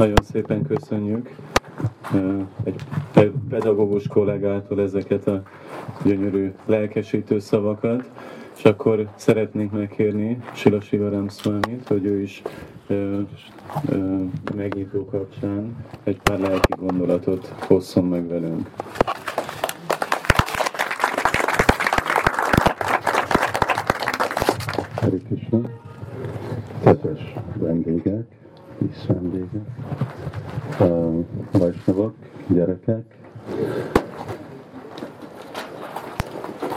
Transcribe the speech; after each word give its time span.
Nagyon 0.00 0.16
szépen 0.32 0.66
köszönjük 0.66 1.34
egy 3.12 3.32
pedagógus 3.48 4.06
kollégától 4.06 4.80
ezeket 4.80 5.26
a 5.26 5.42
gyönyörű 6.04 6.52
lelkesítő 6.66 7.38
szavakat, 7.38 8.10
és 8.56 8.64
akkor 8.64 9.08
szeretnék 9.14 9.70
megkérni 9.70 10.42
Sila 10.52 10.80
Sivaram 10.80 11.28
Swamit, 11.28 11.88
hogy 11.88 12.04
ő 12.04 12.20
is 12.20 12.42
megnyitó 14.54 15.04
kapcsán 15.04 15.76
egy 16.04 16.20
pár 16.22 16.38
lelki 16.38 16.72
gondolatot 16.76 17.46
hozzon 17.46 18.04
meg 18.04 18.28
velünk. 18.28 18.70
Hare 24.94 25.16
Krishna, 25.28 25.60
kedves 26.82 27.34
vendégek, 27.54 28.39
kis 28.80 29.06
vendégek, 29.06 29.66
uh, 30.80 31.24
vajsnavok, 31.52 32.14
gyerekek. 32.46 33.04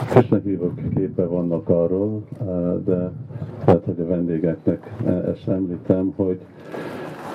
Krishna 0.08 0.38
hívok 0.38 0.74
képe 0.94 1.24
vannak 1.24 1.68
arról, 1.68 2.22
uh, 2.38 2.84
de 2.84 3.10
lehet, 3.66 3.84
hogy 3.84 4.00
a 4.00 4.06
vendégeknek 4.06 4.92
ezt 5.26 5.48
említem, 5.48 6.12
hogy 6.16 6.40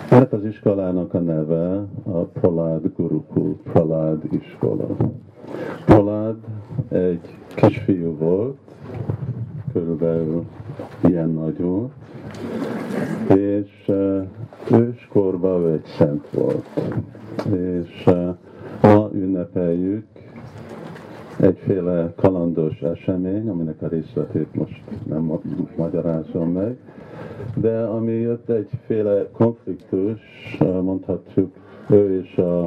ennek 0.09 0.34
az 0.34 0.44
iskolának 0.44 1.14
a 1.14 1.20
neve 1.20 1.86
a 2.04 2.20
Pralád 2.20 2.92
Gurukul, 2.95 3.59
Pralád 3.64 4.23
iskola. 4.31 4.88
Pralád 5.86 6.36
egy 6.90 7.38
kisfiú 7.56 8.17
volt, 8.17 8.58
körülbelül 9.73 10.45
ilyen 11.08 11.30
nagy 11.30 11.62
volt, 11.62 11.92
és 13.36 13.86
uh, 13.88 13.98
egy 15.58 15.85
szent 15.98 16.30
volt. 16.30 16.66
És 17.52 18.03
uh, 18.05 18.36
ma 18.81 19.09
ünnepeljük 19.14 20.06
egyféle 21.39 22.14
kalandos 22.16 22.81
esemény, 22.81 23.50
aminek 23.50 23.81
a 23.81 23.88
részletét 23.88 24.56
most 24.56 24.81
nem 25.06 25.39
magyarázom 25.78 26.52
meg, 26.52 26.78
de 27.56 27.80
ami 27.80 28.11
jött 28.11 28.50
egyféle 28.50 29.28
konfliktus, 29.31 30.19
mondhatjuk, 30.59 31.56
ő 31.89 32.19
és 32.22 32.38
a, 32.38 32.63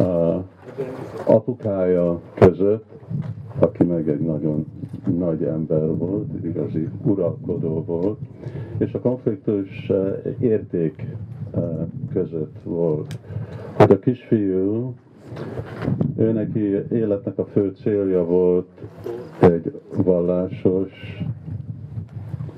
a 0.00 0.44
apukája 1.26 2.20
között, 2.34 2.84
aki 3.58 3.84
meg 3.84 4.08
egy 4.08 4.20
nagyon 4.20 4.66
nagy 5.18 5.42
ember 5.42 5.96
volt, 5.96 6.44
igazi 6.44 6.88
uralkodó 7.04 7.84
volt, 7.86 8.18
és 8.78 8.92
a 8.92 9.00
konfliktus 9.00 9.88
eh, 9.88 10.12
érték 10.38 10.94
eh, 10.98 11.06
között 12.12 12.56
volt, 12.64 13.18
hogy 13.72 13.90
a 13.90 13.98
kisfiú, 13.98 14.94
ő 16.16 16.32
neki 16.32 16.84
életnek 16.90 17.38
a 17.38 17.44
fő 17.44 17.72
célja 17.82 18.24
volt 18.24 18.68
egy 19.40 19.80
vallásos 19.96 20.90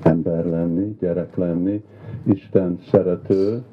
ember 0.01 0.45
lenni, 0.45 0.95
gyerek 0.99 1.35
lenni, 1.35 1.83
Isten 2.23 2.79
szerető, 2.91 3.63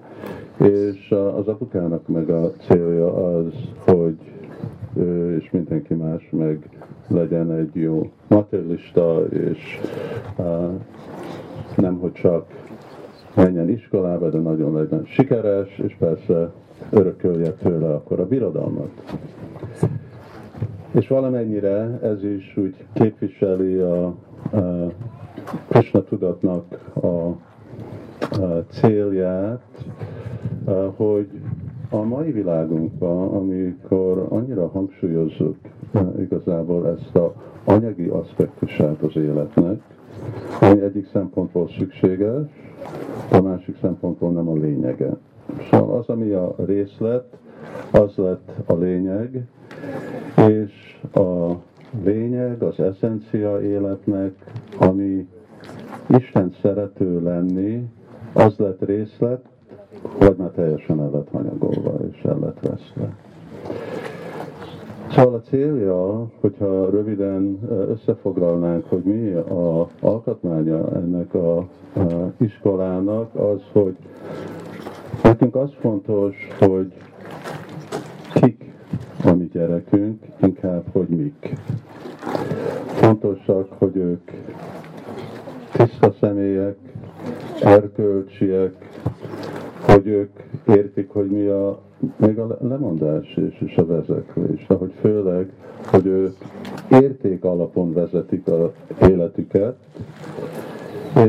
és 0.57 1.11
az 1.11 1.49
apukának 1.49 2.09
meg 2.09 2.31
a 2.31 2.51
célja 2.51 3.37
az, 3.37 3.53
hogy 3.85 4.19
ő 4.97 5.37
és 5.37 5.51
mindenki 5.51 5.95
más 5.95 6.29
meg 6.31 6.69
legyen 7.09 7.53
egy 7.53 7.75
jó 7.75 8.11
materialista, 8.29 9.27
és 9.31 9.81
uh, 10.37 10.71
nem, 11.77 11.99
hogy 11.99 12.13
csak 12.13 12.47
menjen 13.35 13.69
iskolába, 13.69 14.29
de 14.29 14.39
nagyon 14.39 14.75
legyen 14.75 15.05
sikeres, 15.05 15.79
és 15.79 15.97
persze 15.99 16.51
örökölje 16.91 17.51
tőle 17.51 17.95
akkor 17.95 18.21
a 18.21 18.27
birodalmat. 18.27 18.91
És 20.91 21.09
valamennyire 21.09 21.99
ez 22.03 22.25
is 22.25 22.57
úgy 22.57 22.85
képviseli 22.93 23.79
a, 23.79 24.05
a 24.07 24.15
Krishna 25.69 26.03
tudatnak 26.03 26.93
a, 26.95 27.07
a 27.07 28.65
célját, 28.71 29.85
a, 30.65 30.71
hogy 30.73 31.29
a 31.91 32.03
mai 32.03 32.33
világunkban, 32.33 33.29
amikor 33.29 34.27
annyira 34.29 34.69
hangsúlyozzuk 34.69 35.57
igazából 36.19 36.89
ezt 36.89 37.17
a 37.17 37.35
anyagi 37.65 38.09
aspektusát 38.09 39.03
az 39.03 39.17
életnek, 39.17 39.81
ami 40.61 40.81
egyik 40.81 41.09
szempontból 41.13 41.69
szükséges, 41.79 42.47
a 43.33 43.41
másik 43.41 43.77
szempontból 43.81 44.31
nem 44.31 44.49
a 44.49 44.55
lényege. 44.55 45.17
Szóval 45.71 45.99
az, 45.99 46.09
ami 46.09 46.31
a 46.31 46.55
részlet, 46.57 47.37
az 47.91 48.15
lett 48.15 48.51
a 48.67 48.75
lényeg, 48.75 49.47
és 50.49 51.01
a 51.15 51.51
lényeg, 52.05 52.63
az 52.63 52.81
eszencia 52.81 53.63
életnek, 53.63 54.33
ami 54.79 55.29
Isten 56.07 56.55
szerető 56.63 57.23
lenni, 57.23 57.89
az 58.33 58.57
lett 58.57 58.85
részlet, 58.85 59.45
vagy 60.19 60.37
már 60.37 60.51
teljesen 60.51 61.01
el 61.01 61.11
lett 61.11 61.29
hanyagolva 61.31 61.99
és 62.11 62.23
el 62.23 62.39
lett 62.39 62.61
veszve. 62.61 63.17
Szóval 65.11 65.35
a 65.35 65.41
célja, 65.49 66.27
hogyha 66.41 66.91
röviden 66.91 67.59
összefoglalnánk, 67.89 68.85
hogy 68.89 69.03
mi 69.03 69.33
a 69.33 69.89
alkotmánya 70.01 70.95
ennek 70.95 71.35
a, 71.35 71.69
iskolának, 72.37 73.35
az, 73.35 73.61
hogy 73.73 73.97
nekünk 75.23 75.55
az 75.55 75.71
fontos, 75.81 76.35
hogy 76.59 76.93
kik 78.35 78.73
a 79.25 79.33
mi 79.33 79.49
gyerekünk, 79.53 80.23
inkább, 80.43 80.85
hogy 80.93 81.09
mik. 81.09 81.55
Fontosak, 82.87 83.73
hogy 83.79 83.97
ők 83.97 84.31
tiszta 85.73 86.13
személyek, 86.21 86.77
erkölcsiek, 87.63 88.75
hogy 89.87 90.07
ők 90.07 90.31
értik, 90.77 91.09
hogy 91.09 91.31
mi 91.31 91.47
a, 91.47 91.79
még 92.17 92.39
a 92.39 92.57
lemondás 92.61 93.37
és, 93.37 93.61
és 93.67 93.77
a 93.77 93.87
vezeklés, 93.87 94.67
hogy 94.67 94.93
főleg, 95.01 95.53
hogy 95.91 96.07
ők 96.07 96.37
érték 96.91 97.45
alapon 97.45 97.93
vezetik 97.93 98.47
az 98.47 99.09
életüket, 99.09 99.77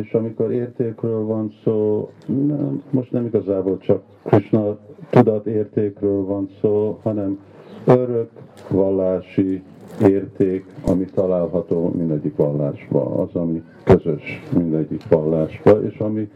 és 0.01 0.13
amikor 0.13 0.51
értékről 0.51 1.25
van 1.25 1.53
szó, 1.63 2.09
nem, 2.25 2.83
most 2.89 3.11
nem 3.11 3.25
igazából 3.25 3.77
csak 3.77 4.01
Krishna 4.23 4.77
tudat 5.09 5.45
értékről 5.45 6.25
van 6.25 6.49
szó, 6.61 6.99
hanem 7.03 7.39
örök 7.85 8.29
vallási 8.69 9.63
érték, 10.01 10.65
ami 10.87 11.05
található 11.05 11.91
mindegyik 11.97 12.35
vallásban, 12.35 13.19
az, 13.19 13.35
ami 13.35 13.63
közös 13.83 14.43
mindegyik 14.55 15.07
vallásban, 15.09 15.85
és 15.85 15.97
ami 15.97 16.29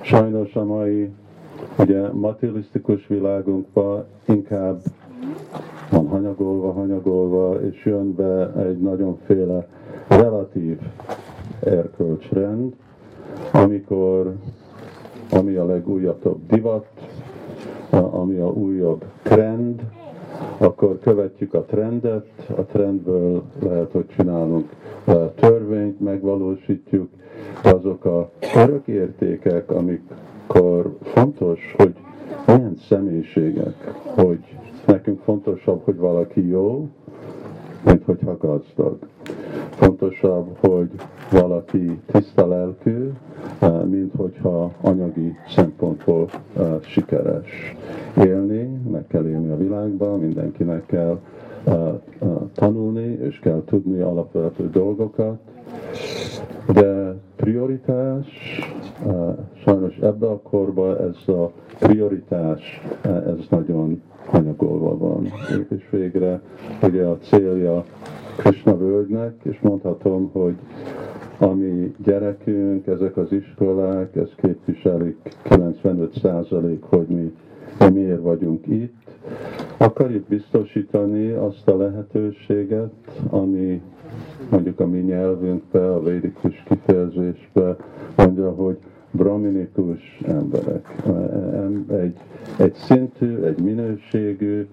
sajnos 0.00 0.54
a 0.54 0.64
mai 0.64 1.10
ugye, 1.78 2.12
materialisztikus 2.12 3.06
világunkban 3.06 4.04
inkább 4.26 4.80
van 5.90 6.06
hanyagolva, 6.08 6.72
hanyagolva, 6.72 7.60
és 7.60 7.84
jön 7.84 8.14
be 8.14 8.52
egy 8.52 8.78
nagyonféle 8.78 9.66
relatív 10.08 10.78
erkölcsrend, 11.60 12.74
amikor 13.52 14.34
ami 15.30 15.54
a 15.54 15.66
legújabb 15.66 16.38
divat, 16.48 16.86
ami 17.90 18.36
a 18.38 18.46
újabb 18.46 19.04
trend, 19.22 19.82
akkor 20.58 20.98
követjük 20.98 21.54
a 21.54 21.62
trendet, 21.64 22.26
a 22.56 22.62
trendből 22.62 23.42
lehet, 23.62 23.90
hogy 23.92 24.06
csinálunk 24.16 24.68
törvényt, 25.34 26.00
megvalósítjuk, 26.00 27.08
azok 27.62 28.04
a 28.04 28.30
örök 28.56 28.86
értékek, 28.86 29.70
amikor 30.48 30.96
fontos, 31.02 31.74
hogy 31.76 31.94
olyan 32.46 32.76
személyiségek, 32.88 33.74
hogy 34.04 34.38
nekünk 34.86 35.20
fontosabb, 35.20 35.84
hogy 35.84 35.96
valaki 35.96 36.48
jó, 36.48 36.88
mint 37.84 38.04
hogyha 38.04 38.36
gazdag. 38.36 38.98
Fontosabb, 39.70 40.56
hogy 40.58 40.90
valaki 41.30 41.98
tiszta 42.12 42.46
lelkű, 42.46 43.10
eh, 43.58 43.82
mint 43.84 44.12
hogyha 44.16 44.72
anyagi 44.80 45.34
szempontból 45.48 46.28
eh, 46.56 46.74
sikeres. 46.80 47.74
Élni, 48.24 48.80
meg 48.90 49.06
kell 49.06 49.26
élni 49.28 49.50
a 49.50 49.56
világban, 49.56 50.20
mindenkinek 50.20 50.86
kell 50.86 51.20
eh, 51.64 51.74
tanulni, 52.54 53.18
és 53.22 53.38
kell 53.38 53.62
tudni 53.66 54.00
alapvető 54.00 54.70
dolgokat, 54.70 55.38
de 56.72 57.14
prioritás, 57.46 58.26
sajnos 59.64 59.96
ebbe 59.96 60.26
a 60.26 60.40
korba 60.42 60.98
ez 60.98 61.34
a 61.34 61.52
prioritás, 61.78 62.82
ez 63.02 63.46
nagyon 63.50 64.02
hanyagolva 64.24 64.96
van. 64.96 65.24
És 65.68 65.88
végre 65.90 66.40
ugye 66.82 67.04
a 67.04 67.18
célja 67.18 67.84
Krishna 68.36 68.76
völgynek, 68.76 69.34
és 69.42 69.60
mondhatom, 69.60 70.30
hogy 70.32 70.54
ami 71.38 71.94
gyerekünk, 72.04 72.86
ezek 72.86 73.16
az 73.16 73.32
iskolák, 73.32 74.16
ez 74.16 74.30
képviselik 74.36 75.16
95% 75.44 76.78
hogy 76.88 77.06
mi 77.06 77.32
hogy 77.78 77.92
miért 77.92 78.20
vagyunk 78.20 78.66
itt. 78.66 78.94
Akarjuk 79.76 80.26
biztosítani 80.28 81.30
azt 81.30 81.68
a 81.68 81.76
lehetőséget, 81.76 82.92
ami 83.30 83.82
mondjuk 84.50 84.80
a 84.80 84.86
mi 84.86 84.98
nyelvünkbe, 84.98 85.92
a 85.92 86.02
védikus 86.02 86.62
kifejezésbe 86.68 87.76
mondja, 88.16 88.50
hogy 88.50 88.76
brahminikus 89.10 90.20
emberek. 90.26 90.94
Egy, 91.90 92.16
egy 92.58 92.74
szintű, 92.74 93.42
egy 93.42 93.62
minőségű, 93.62 94.66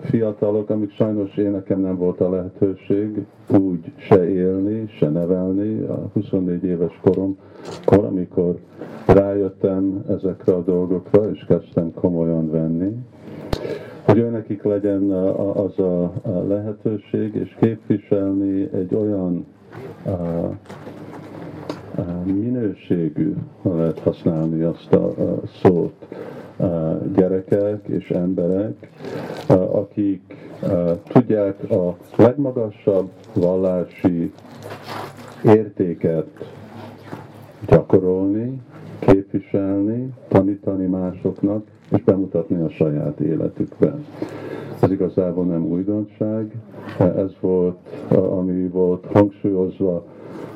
fiatalok, 0.00 0.70
amik 0.70 0.90
sajnos 0.90 1.36
én 1.36 1.50
nekem 1.50 1.80
nem 1.80 1.96
volt 1.96 2.20
a 2.20 2.30
lehetőség 2.30 3.26
úgy 3.48 3.92
se 3.96 4.28
élni, 4.28 4.88
se 4.88 5.08
nevelni 5.08 5.80
a 5.80 6.10
24 6.12 6.64
éves 6.64 7.00
koromkor, 7.02 8.04
amikor 8.04 8.58
rájöttem 9.06 10.04
ezekre 10.08 10.52
a 10.54 10.62
dolgokra, 10.62 11.30
és 11.30 11.44
kezdtem 11.48 11.92
komolyan 11.94 12.50
venni, 12.50 12.96
hogy 14.12 14.30
nekik 14.30 14.62
legyen 14.62 15.10
az 15.54 15.78
a 15.78 16.12
lehetőség, 16.48 17.34
és 17.34 17.56
képviselni 17.60 18.68
egy 18.72 18.94
olyan 18.94 19.46
minőségű, 22.24 23.34
ha 23.62 23.76
lehet 23.76 23.98
használni 23.98 24.62
azt 24.62 24.92
a 24.92 25.14
szót, 25.62 26.06
gyerekek 27.14 27.86
és 27.86 28.10
emberek, 28.10 28.90
akik 29.70 30.36
tudják 31.08 31.70
a 31.70 31.96
legmagasabb 32.16 33.10
vallási 33.34 34.32
értéket 35.44 36.26
gyakorolni, 37.66 38.60
képviselni, 38.98 40.12
tanítani 40.28 40.86
másoknak, 40.86 41.66
és 41.90 42.02
bemutatni 42.04 42.62
a 42.62 42.68
saját 42.68 43.20
életükben. 43.20 44.04
Ez 44.82 44.90
igazából 44.90 45.44
nem 45.44 45.64
újdonság, 45.66 46.56
ez 46.98 47.30
volt, 47.40 47.76
ami 48.08 48.68
volt 48.68 49.06
hangsúlyozva 49.12 50.04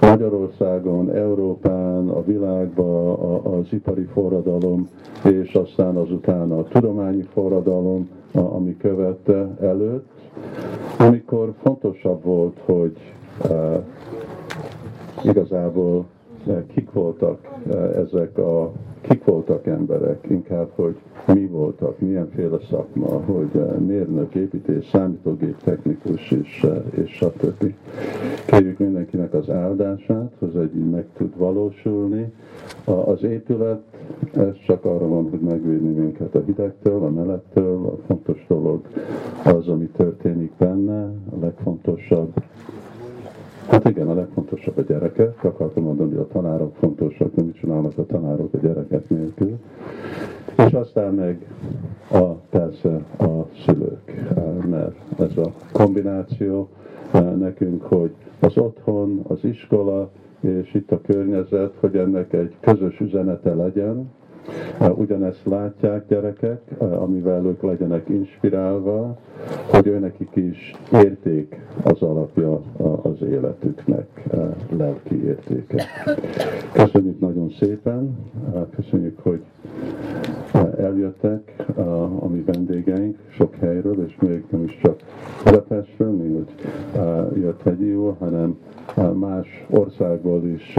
Magyarországon, 0.00 1.10
Európán, 1.10 2.08
a 2.08 2.24
világban 2.24 3.18
az 3.44 3.72
ipari 3.72 4.04
forradalom, 4.12 4.88
és 5.24 5.54
aztán 5.54 5.96
azután 5.96 6.50
a 6.50 6.62
tudományi 6.62 7.22
forradalom, 7.22 8.08
ami 8.32 8.76
követte 8.76 9.48
előtt, 9.60 10.08
amikor 10.98 11.52
fontosabb 11.62 12.24
volt, 12.24 12.60
hogy 12.64 12.96
uh, 13.50 13.82
igazából 15.24 16.04
kik 16.74 16.92
voltak 16.92 17.38
uh, 17.66 17.96
ezek 17.96 18.38
a 18.38 18.72
kik 19.02 19.24
voltak 19.24 19.66
emberek, 19.66 20.26
inkább, 20.28 20.70
hogy 20.74 20.96
mi 21.26 21.46
voltak, 21.46 21.98
milyenféle 21.98 22.58
szakma, 22.70 23.06
hogy 23.06 23.48
eh, 23.54 23.78
mérnök, 23.78 24.34
építés, 24.34 24.86
számítógép 24.88 25.56
technikus 25.56 26.30
és, 26.30 26.62
eh, 26.62 26.82
és 27.04 27.10
stb. 27.10 27.74
Kérjük 28.46 28.78
mindenkinek 28.78 29.34
az 29.34 29.50
áldását, 29.50 30.32
hogy 30.38 30.56
egy 30.56 30.90
meg 30.90 31.06
tud 31.16 31.36
valósulni. 31.36 32.32
Az 32.84 33.22
épület, 33.22 33.82
ez 34.36 34.54
csak 34.66 34.84
arra 34.84 35.08
van, 35.08 35.30
hogy 35.30 35.40
megvédni 35.40 35.92
minket 36.00 36.34
a 36.34 36.42
hidegtől, 36.46 37.02
a 37.04 37.10
melettől, 37.10 37.86
a 37.86 37.96
fontos 38.06 38.44
dolog 38.48 38.80
az, 39.44 39.68
ami 39.68 39.86
történik 39.86 40.52
benne, 40.58 41.04
a 41.04 41.38
legfontosabb 41.40 42.32
Hát 43.72 43.88
igen, 43.88 44.08
a 44.08 44.14
legfontosabb 44.14 44.78
a 44.78 44.82
gyerekek. 44.82 45.44
Akartam 45.44 45.82
mondani, 45.82 46.10
hogy 46.10 46.18
a 46.18 46.32
tanárok 46.32 46.74
fontosak, 46.74 47.34
nem 47.34 47.44
mit 47.44 47.54
csinálnak 47.54 47.98
a 47.98 48.06
tanárok 48.06 48.54
a 48.54 48.58
gyerekek 48.58 49.08
nélkül. 49.08 49.58
És 50.66 50.72
aztán 50.72 51.14
meg 51.14 51.46
a, 52.10 52.22
persze 52.50 53.00
a 53.18 53.46
szülők, 53.64 54.30
mert 54.70 54.96
ez 55.18 55.36
a 55.36 55.52
kombináció 55.72 56.68
nekünk, 57.38 57.82
hogy 57.82 58.10
az 58.40 58.58
otthon, 58.58 59.20
az 59.28 59.44
iskola, 59.44 60.10
és 60.40 60.74
itt 60.74 60.90
a 60.90 61.00
környezet, 61.00 61.74
hogy 61.80 61.96
ennek 61.96 62.32
egy 62.32 62.54
közös 62.60 63.00
üzenete 63.00 63.54
legyen, 63.54 64.10
Ugyanezt 64.96 65.44
látják 65.44 66.08
gyerekek, 66.08 66.60
amivel 66.78 67.44
ők 67.44 67.62
legyenek 67.62 68.08
inspirálva, 68.08 69.18
hogy 69.70 69.86
őnekik 69.86 70.30
is 70.34 70.74
érték 70.92 71.60
az 71.84 72.02
alapja 72.02 72.60
az 73.02 73.22
életüknek, 73.22 74.06
lelki 74.76 75.24
értéke. 75.24 75.84
Köszönjük 76.72 77.20
nagyon 77.20 77.50
szépen, 77.50 78.16
köszönjük, 78.76 79.18
hogy 79.18 79.40
eljöttek 80.78 81.54
a 82.20 82.28
mi 82.28 82.42
vendégeink 82.46 83.18
sok 83.28 83.54
helyről, 83.54 84.04
és 84.06 84.16
még 84.20 84.44
nem 84.50 84.62
is 84.62 84.78
csak 84.82 84.96
Budapestről, 85.44 86.10
még 86.10 86.32
hogy 86.34 86.48
jött 87.40 87.62
Hegyi 87.62 87.94
úr, 87.94 88.14
hanem 88.18 88.58
más 89.14 89.66
országból 89.70 90.44
is 90.44 90.76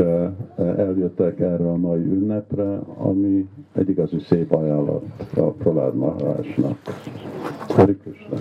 eljöttek 0.78 1.40
erre 1.40 1.70
a 1.70 1.76
mai 1.76 2.02
ünnepre, 2.02 2.80
ami 2.98 3.48
egy 3.74 3.90
igazi 3.90 4.20
szép 4.20 4.54
ajánlat 4.54 5.04
a 5.36 5.42
Pralád 5.42 5.96
Maharásnak. 5.96 6.78
Hari 7.68 7.98
Krishna. 7.98 8.38